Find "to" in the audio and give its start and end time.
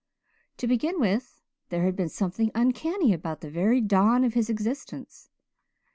0.57-0.65